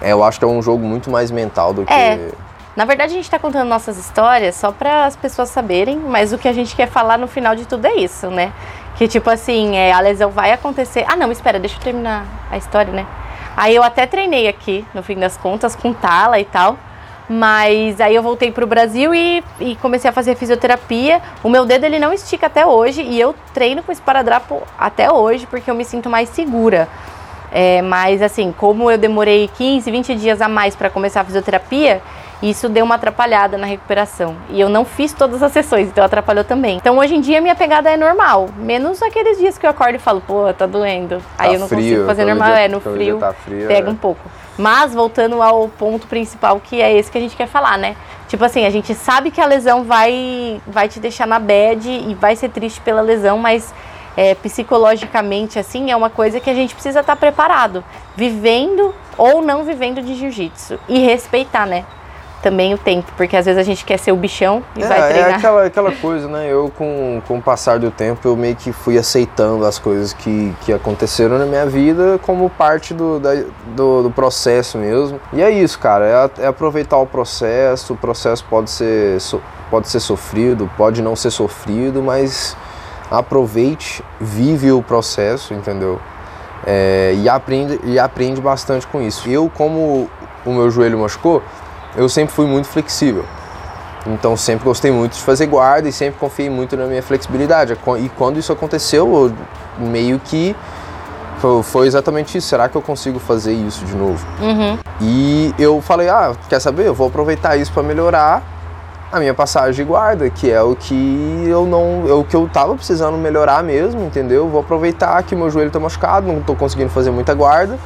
é, 0.01 0.13
eu 0.13 0.23
acho 0.23 0.39
que 0.39 0.45
é 0.45 0.49
um 0.49 0.63
jogo 0.63 0.85
muito 0.85 1.11
mais 1.11 1.31
mental 1.31 1.73
do 1.73 1.85
que 1.85 1.93
É. 1.93 2.31
Na 2.77 2.85
verdade, 2.85 3.15
a 3.15 3.17
gente 3.17 3.31
tá 3.31 3.39
contando 3.39 3.67
nossas 3.67 3.97
histórias 3.97 4.55
só 4.55 4.71
para 4.71 5.07
as 5.07 5.17
pessoas 5.17 5.49
saberem, 5.49 5.99
mas 5.99 6.35
o 6.35 6.39
que 6.39 6.47
a 6.47 6.53
gente 6.53 6.77
quer 6.77 6.87
falar 6.87 7.17
no 7.17 7.27
final 7.27 7.57
de 7.57 7.65
tudo 7.65 7.87
é 7.87 7.95
isso, 7.95 8.27
né? 8.27 8.53
Que 8.97 9.09
tipo 9.09 9.31
assim, 9.31 9.77
é, 9.77 9.93
a 9.93 10.01
lesão 10.01 10.31
vai 10.31 10.53
acontecer. 10.53 11.03
Ah, 11.09 11.17
não, 11.17 11.33
espera, 11.33 11.59
deixa 11.59 11.77
eu 11.77 11.81
terminar 11.81 12.27
a 12.51 12.59
história, 12.59 12.93
né? 12.93 13.07
Aí 13.57 13.75
eu 13.75 13.83
até 13.83 14.05
treinei 14.05 14.47
aqui, 14.47 14.85
no 14.93 15.03
fim 15.03 15.17
das 15.17 15.39
contas, 15.39 15.75
com 15.75 15.95
tala 15.95 16.39
e 16.39 16.45
tal. 16.45 16.77
Mas 17.29 18.01
aí 18.01 18.15
eu 18.15 18.23
voltei 18.23 18.53
pro 18.53 18.67
Brasil 18.67 19.15
e, 19.15 19.43
e 19.59 19.75
comecei 19.77 20.09
a 20.11 20.13
fazer 20.13 20.37
fisioterapia. 20.37 21.21
O 21.43 21.49
meu 21.49 21.65
dedo 21.65 21.85
ele 21.85 21.99
não 21.99 22.13
estica 22.13 22.47
até 22.47 22.65
hoje 22.67 23.03
e 23.03 23.19
eu 23.19 23.35
treino 23.55 23.83
com 23.83 23.91
esparadrapo 23.91 24.63
até 24.79 25.11
hoje 25.11 25.47
porque 25.47 25.71
eu 25.71 25.75
me 25.75 25.85
sinto 25.85 26.11
mais 26.11 26.29
segura. 26.29 26.89
É, 27.53 27.81
mas 27.83 28.21
assim, 28.23 28.53
como 28.57 28.91
eu 28.91 28.99
demorei 28.99 29.49
15, 29.57 29.91
20 29.91 30.15
dias 30.17 30.41
a 30.41 30.49
mais 30.49 30.75
para 30.75 30.91
começar 30.91 31.21
a 31.21 31.25
fisioterapia, 31.25 32.03
isso 32.43 32.69
deu 32.69 32.85
uma 32.85 32.97
atrapalhada 32.97 33.57
na 33.57 33.67
recuperação. 33.67 34.37
E 34.51 34.61
eu 34.61 34.69
não 34.69 34.85
fiz 34.85 35.13
todas 35.13 35.43
as 35.43 35.53
sessões, 35.53 35.89
então 35.89 36.05
atrapalhou 36.05 36.45
também. 36.45 36.77
Então 36.77 36.99
hoje 36.99 37.15
em 37.15 37.21
dia 37.21 37.41
minha 37.41 37.55
pegada 37.55 37.91
é 37.91 37.97
normal, 37.97 38.49
menos 38.59 39.03
aqueles 39.03 39.39
dias 39.39 39.57
que 39.57 39.65
eu 39.65 39.71
acordo 39.71 39.95
e 39.95 39.99
falo, 39.99 40.21
pô, 40.21 40.53
tá 40.53 40.67
doendo. 40.67 41.23
Aí 41.39 41.49
Tá 41.49 41.55
eu 41.55 41.61
não 41.61 41.69
frio, 41.69 41.81
consigo 41.81 42.07
fazer 42.07 42.25
normal, 42.27 42.49
dia- 42.49 42.61
é 42.61 42.69
no 42.69 42.81
frio, 42.81 43.19
tá 43.19 43.33
frio, 43.33 43.67
pega 43.69 43.89
é. 43.89 43.91
um 43.91 43.97
pouco. 43.97 44.21
Mas 44.59 44.93
voltando 44.95 45.43
ao 45.43 45.69
ponto 45.69 46.07
principal, 46.07 46.61
que 46.61 46.81
é 46.81 46.93
esse 46.97 47.11
que 47.11 47.19
a 47.19 47.21
gente 47.21 47.37
quer 47.37 47.47
falar, 47.47 47.77
né? 47.79 47.95
Tipo 48.29 48.45
assim, 48.45 48.67
a 48.67 48.71
gente 48.71 48.95
sabe 48.95 49.31
que 49.31 49.41
a 49.41 49.47
lesão 49.47 49.85
vai, 49.85 50.61
vai 50.67 50.89
te 50.89 50.99
deixar 50.99 51.27
na 51.27 51.39
bad 51.39 51.89
e 51.89 52.15
vai 52.15 52.35
ser 52.35 52.49
triste 52.49 52.81
pela 52.81 53.01
lesão, 53.01 53.39
mas 53.39 53.73
é, 54.17 54.35
psicologicamente, 54.35 55.59
assim, 55.59 55.91
é 55.91 55.97
uma 55.97 56.11
coisa 56.11 56.41
que 56.41 56.49
a 56.49 56.55
gente 56.55 56.75
precisa 56.75 57.01
estar 57.01 57.17
preparado. 57.17 57.85
Vivendo 58.17 58.95
ou 59.19 59.43
não 59.43 59.65
vivendo 59.65 60.03
de 60.03 60.15
jiu-jitsu. 60.15 60.79
E 60.89 60.99
respeitar, 61.01 61.67
né? 61.67 61.85
Também 62.43 62.73
o 62.75 62.79
tempo, 62.79 63.11
porque 63.17 63.37
às 63.37 63.45
vezes 63.45 63.59
a 63.59 63.65
gente 63.65 63.85
quer 63.85 63.99
ser 63.99 64.13
o 64.13 64.17
bichão 64.17 64.63
e 64.77 64.83
é, 64.83 64.87
vai 64.87 65.01
é 65.01 65.09
treinar. 65.09 65.35
aquela, 65.37 65.65
aquela 65.65 65.93
coisa, 65.93 66.29
né? 66.29 66.47
Eu, 66.49 66.71
com, 66.77 67.21
com 67.27 67.39
o 67.39 67.43
passar 67.43 67.79
do 67.81 67.91
tempo, 67.91 68.29
eu 68.29 68.37
meio 68.37 68.55
que 68.55 68.71
fui 68.73 68.97
aceitando 68.97 69.65
as 69.67 69.79
coisas 69.81 70.13
que, 70.13 70.55
que 70.61 70.73
aconteceram 70.73 71.39
na 71.39 71.47
minha 71.47 71.67
vida 71.67 72.21
como 72.23 72.49
parte 72.49 72.95
do, 72.95 73.19
da- 73.19 73.43
do, 73.75 74.05
do 74.05 74.11
processo 74.11 74.79
mesmo. 74.79 75.19
E 75.33 75.43
é 75.43 75.51
isso, 75.51 75.79
cara. 75.79 76.31
É, 76.39 76.45
é 76.45 76.47
aproveitar 76.47 76.99
o 76.99 77.07
processo. 77.07 77.95
O 77.95 77.97
processo 77.97 78.45
pode 78.49 78.71
ser, 78.71 79.21
so- 79.21 79.43
pode 79.69 79.89
ser 79.89 79.99
sofrido, 79.99 80.71
pode 80.77 81.03
não 81.03 81.17
ser 81.17 81.31
sofrido, 81.31 82.01
mas 82.01 82.57
aproveite, 83.11 84.03
vive 84.21 84.73
o 84.73 84.83
processo, 84.83 85.55
entendeu? 85.55 86.01
É, 86.67 87.15
e, 87.17 87.29
aprende, 87.29 87.81
e 87.85 87.99
aprende 87.99 88.41
bastante 88.41 88.87
com 88.87 89.01
isso. 89.01 89.29
Eu, 89.29 89.51
como 89.55 90.11
o 90.45 90.51
meu 90.53 90.71
joelho 90.71 90.99
machucou, 90.99 91.43
eu 91.97 92.09
sempre 92.09 92.35
fui 92.35 92.47
muito 92.47 92.69
flexível. 92.69 93.25
Então 94.07 94.37
sempre 94.37 94.65
gostei 94.65 94.91
muito 94.91 95.15
de 95.15 95.21
fazer 95.21 95.47
guarda 95.47 95.89
e 95.89 95.93
sempre 95.93 96.19
confiei 96.21 96.49
muito 96.49 96.77
na 96.77 96.87
minha 96.87 97.03
flexibilidade. 97.03 97.77
E 97.99 98.09
quando 98.11 98.39
isso 98.39 98.53
aconteceu, 98.53 99.07
eu 99.15 99.33
meio 99.85 100.21
que 100.21 100.55
foi 101.65 101.87
exatamente 101.87 102.39
isso. 102.39 102.49
Será 102.49 102.69
que 102.69 102.77
eu 102.77 102.83
consigo 102.83 103.19
fazer 103.19 103.53
isso 103.53 103.85
de 103.85 103.95
novo? 103.95 104.25
Uhum. 104.41 104.79
E 105.01 105.55
eu 105.59 105.81
falei, 105.81 106.09
ah, 106.09 106.35
quer 106.49 106.61
saber? 106.61 106.87
Eu 106.87 106.95
vou 106.95 107.09
aproveitar 107.09 107.57
isso 107.57 107.73
para 107.73 107.83
melhorar 107.83 108.43
a 109.11 109.21
minha 109.21 109.35
passagem 109.35 109.73
de 109.73 109.85
guarda, 109.85 110.29
que 110.29 110.51
é 110.51 110.61
o 110.61 110.75
que 110.75 111.45
eu 111.47 111.65
não, 111.67 112.05
é 112.09 112.13
o 112.13 112.25
que 112.25 112.35
eu 112.35 112.49
tava 112.49 112.75
precisando 112.75 113.17
melhorar 113.17 113.63
mesmo, 113.63 114.05
entendeu? 114.05 114.49
Vou 114.49 114.61
aproveitar 114.61 115.23
que 115.23 115.35
meu 115.35 115.49
joelho 115.51 115.71
tá 115.71 115.79
machucado, 115.79 116.27
não 116.27 116.43
tô 116.43 116.55
conseguindo 116.55 116.91
fazer 116.91 117.11
muita 117.11 117.33
guarda 117.33 117.79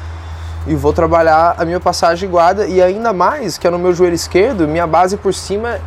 e 0.67 0.75
vou 0.75 0.93
trabalhar 0.93 1.55
a 1.59 1.65
minha 1.65 1.81
passagem 1.81 2.27
de 2.29 2.33
guarda 2.33 2.67
e 2.67 2.83
ainda 2.83 3.13
mais 3.13 3.59
que 3.59 3.67
é 3.67 3.71
no 3.71 3.79
meu 3.79 3.93
joelho 3.93 4.15
esquerdo, 4.15 4.67
minha 4.67 4.87
base 4.87 5.17
por 5.17 5.33
cima 5.35 5.79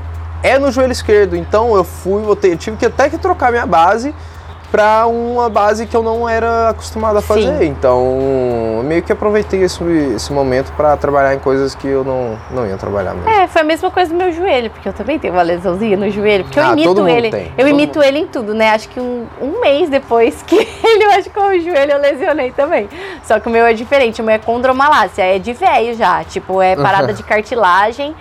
é 0.42 0.60
no 0.60 0.72
joelho 0.72 0.92
esquerdo. 0.92 1.36
Então 1.36 1.76
eu 1.76 1.84
fui, 1.84 2.24
eu 2.24 2.36
tive 2.58 2.78
que 2.78 2.86
até 2.86 3.10
que 3.10 3.18
trocar 3.18 3.52
minha 3.52 3.66
base 3.66 4.14
para 4.74 5.06
uma 5.06 5.52
base 5.52 5.86
que 5.86 5.96
eu 5.96 6.02
não 6.02 6.28
era 6.28 6.70
acostumado 6.70 7.20
a 7.20 7.22
fazer. 7.22 7.60
Sim. 7.60 7.66
Então, 7.66 8.82
meio 8.84 9.04
que 9.04 9.12
aproveitei 9.12 9.62
esse, 9.62 9.84
esse 10.16 10.34
momento 10.34 10.74
para 10.74 10.98
trabalhar 10.98 11.36
em 11.36 11.38
coisas 11.38 11.76
que 11.76 11.88
eu 11.88 12.04
não, 12.04 12.40
não 12.50 12.68
ia 12.68 12.76
trabalhar 12.76 13.14
mesmo. 13.14 13.30
É, 13.30 13.48
foi 13.48 13.62
a 13.62 13.64
mesma 13.64 13.92
coisa 13.92 14.12
no 14.12 14.18
meu 14.18 14.32
joelho, 14.32 14.72
porque 14.72 14.90
eu 14.90 14.94
também 14.94 15.20
tenho 15.20 15.36
uma 15.36 15.44
lesãozinha 15.44 15.96
no 15.96 16.10
joelho, 16.10 16.46
porque 16.46 16.60
ah, 16.60 16.70
eu 16.70 16.74
imito 16.74 17.08
ele. 17.08 17.30
Tem, 17.30 17.52
eu 17.56 17.68
imito 17.68 18.00
mundo. 18.00 18.08
ele 18.08 18.18
em 18.18 18.26
tudo, 18.26 18.56
né? 18.56 18.72
Acho 18.72 18.90
que 18.90 19.00
um, 19.00 19.28
um 19.40 19.62
mês 19.62 19.92
depois 19.92 20.42
que 20.48 20.56
ele 20.56 21.06
machucou 21.06 21.50
o 21.50 21.60
joelho, 21.60 21.92
eu 21.92 22.00
lesionei 22.00 22.50
também. 22.50 22.90
Só 23.24 23.40
que 23.40 23.48
o 23.48 23.52
meu 23.52 23.68
é 23.68 23.74
diferente, 23.74 24.24
o 24.24 24.26
meu 24.26 24.34
é 24.34 24.40
condromalácia, 24.40 25.22
é 25.22 25.38
de 25.38 25.54
velho 25.54 25.94
já, 25.94 26.24
tipo, 26.24 26.60
é 26.60 26.76
parada 26.76 27.14
de 27.14 27.22
cartilagem. 27.22 28.16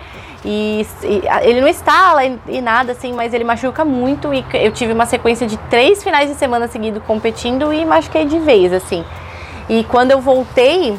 E, 0.45 0.85
e, 1.03 1.21
ele 1.43 1.61
não 1.61 1.67
estala 1.67 2.25
e, 2.25 2.37
e, 2.47 2.61
nada 2.61 2.91
assim, 2.91 3.13
mas 3.13 3.33
ele 3.33 3.43
machuca 3.43 3.85
muito. 3.85 4.33
E 4.33 4.45
eu 4.53 4.71
tive 4.71 4.93
uma 4.93 5.05
sequência 5.05 5.47
de 5.47 5.57
três 5.69 6.03
finais 6.03 6.29
de 6.29 6.35
semana 6.35 6.67
seguidos 6.67 7.01
competindo 7.03 7.71
e 7.73 7.85
machuquei 7.85 8.25
de 8.25 8.39
vez, 8.39 8.73
assim. 8.73 9.05
E 9.69 9.83
quando 9.85 10.11
eu 10.11 10.19
voltei, 10.19 10.97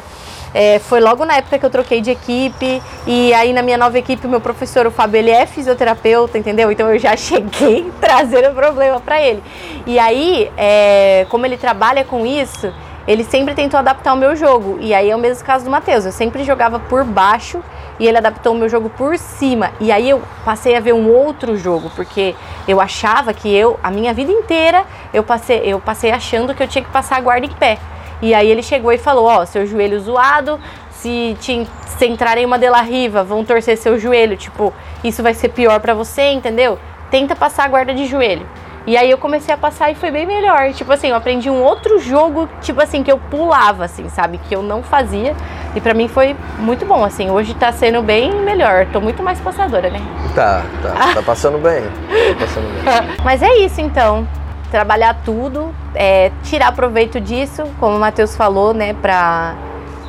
é, 0.53 0.79
foi 0.79 1.01
logo 1.01 1.25
na 1.25 1.35
época 1.35 1.59
que 1.59 1.65
eu 1.65 1.69
troquei 1.69 2.01
de 2.01 2.11
equipe. 2.11 2.81
E 3.05 3.33
aí 3.33 3.53
na 3.53 3.61
minha 3.61 3.77
nova 3.77 3.99
equipe, 3.99 4.25
o 4.25 4.29
meu 4.29 4.41
professor, 4.41 4.87
o 4.87 4.91
Fábio, 4.91 5.19
ele 5.19 5.29
é 5.29 5.45
fisioterapeuta, 5.45 6.37
entendeu? 6.37 6.71
Então 6.71 6.89
eu 6.91 6.97
já 6.97 7.15
cheguei 7.17 7.91
trazendo 8.01 8.49
o 8.49 8.55
problema 8.55 8.99
para 8.99 9.21
ele. 9.21 9.43
E 9.85 9.99
aí, 9.99 10.49
é, 10.57 11.27
como 11.29 11.45
ele 11.45 11.57
trabalha 11.57 12.03
com 12.03 12.25
isso, 12.25 12.73
ele 13.07 13.23
sempre 13.23 13.53
tentou 13.53 13.79
adaptar 13.79 14.13
o 14.13 14.17
meu 14.17 14.35
jogo. 14.35 14.77
E 14.79 14.93
aí 14.93 15.09
é 15.09 15.15
o 15.15 15.19
mesmo 15.19 15.45
caso 15.45 15.65
do 15.65 15.71
Matheus. 15.71 16.05
Eu 16.05 16.11
sempre 16.11 16.43
jogava 16.43 16.79
por 16.79 17.03
baixo 17.03 17.63
e 17.99 18.07
ele 18.07 18.17
adaptou 18.17 18.53
o 18.53 18.57
meu 18.57 18.67
jogo 18.67 18.89
por 18.89 19.17
cima. 19.17 19.71
E 19.79 19.91
aí 19.91 20.09
eu 20.09 20.21
passei 20.43 20.75
a 20.75 20.79
ver 20.79 20.93
um 20.93 21.09
outro 21.09 21.55
jogo, 21.57 21.91
porque 21.95 22.35
eu 22.67 22.81
achava 22.81 23.33
que 23.33 23.53
eu, 23.53 23.79
a 23.83 23.91
minha 23.91 24.13
vida 24.13 24.31
inteira, 24.31 24.85
eu 25.13 25.23
passei, 25.23 25.61
eu 25.63 25.79
passei 25.79 26.11
achando 26.11 26.53
que 26.53 26.63
eu 26.63 26.67
tinha 26.67 26.83
que 26.83 26.91
passar 26.91 27.17
a 27.17 27.21
guarda 27.21 27.45
em 27.45 27.51
pé. 27.51 27.77
E 28.21 28.33
aí 28.33 28.49
ele 28.49 28.63
chegou 28.63 28.91
e 28.91 28.97
falou: 28.97 29.25
Ó, 29.25 29.41
oh, 29.41 29.45
seu 29.45 29.65
joelho 29.67 29.99
zoado, 29.99 30.59
se, 30.91 31.37
te, 31.39 31.67
se 31.85 32.05
entrar 32.05 32.37
em 32.37 32.45
uma 32.45 32.57
dela 32.57 32.81
riva, 32.81 33.23
vão 33.23 33.45
torcer 33.45 33.77
seu 33.77 33.99
joelho. 33.99 34.35
Tipo, 34.35 34.73
isso 35.03 35.21
vai 35.21 35.33
ser 35.33 35.49
pior 35.49 35.79
para 35.79 35.93
você, 35.93 36.31
entendeu? 36.31 36.79
Tenta 37.11 37.35
passar 37.35 37.65
a 37.65 37.67
guarda 37.67 37.93
de 37.93 38.05
joelho. 38.07 38.47
E 38.87 38.95
aí 38.95 39.09
eu 39.09 39.17
comecei 39.17 39.53
a 39.53 39.57
passar 39.57 39.89
e 39.91 39.95
foi 39.95 40.11
bem 40.11 40.27
melhor. 40.27 40.71
Tipo 40.73 40.93
assim, 40.93 41.07
eu 41.07 41.15
aprendi 41.15 41.49
um 41.49 41.63
outro 41.63 41.99
jogo, 41.99 42.47
tipo 42.61 42.79
assim, 42.81 43.01
que 43.01 43.11
eu 43.11 43.17
pulava, 43.17 43.85
assim, 43.85 44.07
sabe? 44.09 44.39
Que 44.47 44.55
eu 44.55 44.61
não 44.61 44.83
fazia. 44.83 45.35
E 45.75 45.81
pra 45.81 45.93
mim 45.93 46.07
foi 46.07 46.35
muito 46.59 46.85
bom, 46.85 47.03
assim. 47.03 47.31
Hoje 47.31 47.55
tá 47.55 47.71
sendo 47.71 48.03
bem 48.03 48.31
melhor. 48.41 48.85
Tô 48.93 49.01
muito 49.01 49.23
mais 49.23 49.39
passadora, 49.39 49.89
né? 49.89 50.01
Tá, 50.35 50.63
tá. 50.83 51.13
Tá 51.15 51.23
passando 51.23 51.57
bem. 51.57 51.81
Tá 51.81 52.39
passando 52.39 52.65
bem. 52.73 53.15
Mas 53.23 53.41
é 53.41 53.57
isso, 53.57 53.81
então. 53.81 54.27
Trabalhar 54.69 55.15
tudo, 55.23 55.73
é, 55.93 56.31
tirar 56.43 56.71
proveito 56.73 57.19
disso, 57.19 57.63
como 57.79 57.95
o 57.95 57.99
Matheus 57.99 58.35
falou, 58.35 58.73
né? 58.73 58.93
Pra 59.01 59.55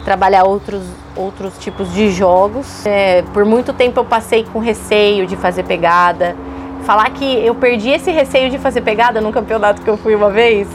trabalhar 0.04 0.44
outros, 0.44 0.82
outros 1.14 1.56
tipos 1.58 1.92
de 1.92 2.10
jogos. 2.10 2.84
É, 2.84 3.22
por 3.32 3.44
muito 3.44 3.72
tempo 3.72 4.00
eu 4.00 4.04
passei 4.04 4.44
com 4.52 4.58
receio 4.58 5.26
de 5.26 5.36
fazer 5.36 5.62
pegada 5.62 6.36
Falar 6.86 7.10
que 7.10 7.44
eu 7.44 7.52
perdi 7.52 7.90
esse 7.90 8.12
receio 8.12 8.48
de 8.48 8.58
fazer 8.58 8.80
pegada 8.80 9.20
num 9.20 9.32
campeonato 9.32 9.82
que 9.82 9.90
eu 9.90 9.96
fui 9.96 10.14
uma 10.14 10.30
vez. 10.30 10.68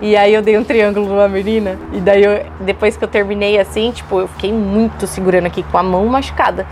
E 0.00 0.16
aí 0.16 0.32
eu 0.32 0.40
dei 0.40 0.56
um 0.56 0.64
triângulo 0.64 1.06
numa 1.06 1.28
menina. 1.28 1.78
E 1.92 2.00
daí 2.00 2.24
eu, 2.24 2.46
depois 2.60 2.96
que 2.96 3.04
eu 3.04 3.08
terminei 3.08 3.60
assim, 3.60 3.92
tipo, 3.92 4.18
eu 4.18 4.28
fiquei 4.28 4.50
muito 4.50 5.06
segurando 5.06 5.44
aqui 5.44 5.62
com 5.64 5.76
a 5.76 5.82
mão 5.82 6.06
machucada. 6.06 6.66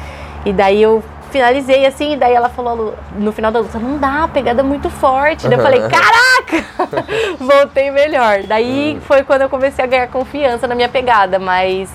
E 0.46 0.52
daí 0.52 0.80
eu 0.80 1.04
finalizei 1.30 1.84
assim, 1.84 2.14
e 2.14 2.16
daí 2.16 2.32
ela 2.32 2.48
falou 2.48 2.94
no 3.18 3.32
final 3.32 3.52
da 3.52 3.58
luta, 3.58 3.78
não 3.78 3.98
dá, 3.98 4.26
pegada 4.32 4.62
muito 4.62 4.88
forte. 4.88 5.46
Daí 5.46 5.58
eu 5.58 5.62
falei, 5.62 5.80
caraca! 5.80 7.04
Voltei 7.38 7.90
melhor. 7.90 8.44
Daí 8.44 8.96
hum. 8.96 9.00
foi 9.02 9.24
quando 9.24 9.42
eu 9.42 9.50
comecei 9.50 9.84
a 9.84 9.88
ganhar 9.88 10.06
confiança 10.06 10.66
na 10.66 10.74
minha 10.74 10.88
pegada, 10.88 11.38
mas 11.38 11.90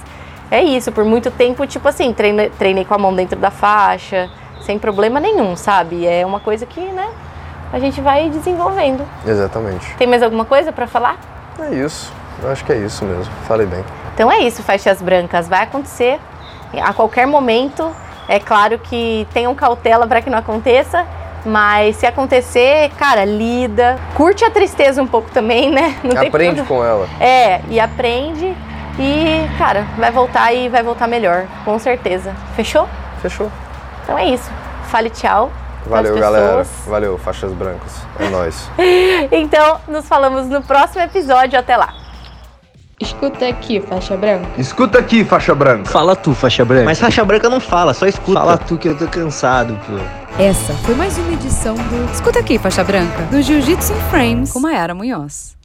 é 0.52 0.62
isso, 0.62 0.92
por 0.92 1.04
muito 1.04 1.32
tempo, 1.32 1.66
tipo 1.66 1.88
assim, 1.88 2.14
treinei, 2.14 2.52
treinei 2.60 2.86
com 2.86 2.94
a 2.94 2.98
mão 3.00 3.16
dentro 3.16 3.40
da 3.40 3.50
faixa, 3.50 4.30
sem 4.62 4.80
problema 4.80 5.20
nenhum, 5.20 5.56
sabe? 5.56 6.06
É 6.06 6.26
uma 6.26 6.40
coisa 6.40 6.66
que, 6.66 6.80
né, 6.80 7.10
a 7.72 7.80
gente 7.80 8.02
vai 8.02 8.30
desenvolvendo. 8.30 9.06
Exatamente. 9.26 9.96
Tem 9.96 10.08
mais 10.08 10.22
alguma 10.22 10.46
coisa 10.46 10.72
para 10.72 10.88
falar? 10.88 11.18
É 11.60 11.74
isso. 11.74 12.12
Eu 12.42 12.52
acho 12.52 12.66
que 12.66 12.72
é 12.72 12.78
isso 12.78 13.06
mesmo. 13.06 13.32
Falei 13.48 13.68
bem. 13.68 13.84
Então 14.14 14.32
é 14.32 14.40
isso, 14.40 14.64
faixas 14.64 15.02
brancas. 15.02 15.48
Vai 15.48 15.64
acontecer 15.64 16.20
a 16.82 16.94
qualquer 16.94 17.28
momento. 17.28 17.92
É 18.28 18.40
claro 18.40 18.80
que 18.80 19.28
tenham 19.34 19.54
cautela 19.54 20.08
para 20.08 20.22
que 20.22 20.30
não 20.30 20.38
aconteça, 20.38 21.06
mas 21.46 21.98
se 21.98 22.06
acontecer, 22.06 22.90
cara, 22.98 23.26
lida. 23.26 23.98
Curte 24.16 24.46
a 24.46 24.50
tristeza 24.50 25.02
um 25.02 25.08
pouco 25.08 25.30
também, 25.32 25.72
né? 25.72 25.96
Não 26.04 26.22
aprende 26.22 26.62
com 26.64 26.84
ela. 26.84 27.08
É, 27.20 27.62
e 27.70 27.80
aprende. 27.80 28.56
E, 29.00 29.48
cara, 29.58 29.86
vai 29.98 30.12
voltar 30.12 30.54
e 30.54 30.70
vai 30.70 30.84
voltar 30.84 31.08
melhor, 31.08 31.46
com 31.66 31.80
certeza. 31.80 32.34
Fechou? 32.56 32.88
Fechou. 33.22 33.50
Então 34.12 34.20
é 34.20 34.34
isso. 34.34 34.52
Fale 34.90 35.10
tchau. 35.10 35.50
Valeu, 35.86 36.20
galera. 36.20 36.66
Valeu, 36.86 37.18
faixas 37.18 37.54
brancas. 37.54 37.94
É 38.20 38.28
nóis. 38.28 38.70
então, 39.32 39.80
nos 39.88 40.06
falamos 40.06 40.48
no 40.48 40.62
próximo 40.62 41.02
episódio. 41.02 41.58
Até 41.58 41.78
lá. 41.78 41.94
Escuta 43.00 43.48
aqui, 43.48 43.80
faixa 43.80 44.18
branca. 44.18 44.48
Escuta 44.58 45.00
aqui, 45.00 45.24
faixa 45.24 45.56
branca. 45.56 45.90
Fala 45.90 46.14
tu, 46.14 46.36
faixa 46.36 46.66
branca. 46.66 46.84
Mas 46.84 47.00
faixa 47.00 47.24
branca 47.24 47.50
não 47.50 47.62
fala, 47.62 47.94
só 47.94 48.06
escuta. 48.06 48.38
Fala 48.38 48.58
tu 48.58 48.78
que 48.78 48.90
eu 48.90 48.98
tô 48.98 49.08
cansado, 49.08 49.80
pô. 49.88 49.94
Essa 50.38 50.74
foi 50.74 50.94
mais 50.94 51.18
uma 51.18 51.32
edição 51.32 51.76
do 51.76 52.12
Escuta 52.14 52.40
aqui, 52.40 52.60
faixa 52.60 52.84
branca, 52.84 53.24
do 53.32 53.42
Jiu-Jitsu 53.42 53.94
in 53.94 54.02
Frames 54.12 54.52
com 54.52 54.60
Mayara 54.60 54.94
Munhoz. 54.94 55.56